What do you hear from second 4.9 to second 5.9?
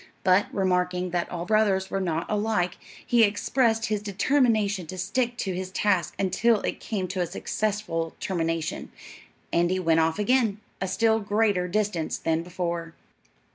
stick to his